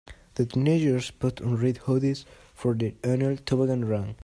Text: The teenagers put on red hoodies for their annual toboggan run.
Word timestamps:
The 0.33 0.47
teenagers 0.47 1.11
put 1.11 1.41
on 1.43 1.57
red 1.57 1.77
hoodies 1.81 2.25
for 2.55 2.73
their 2.73 2.93
annual 3.03 3.37
toboggan 3.37 3.85
run. 3.85 4.15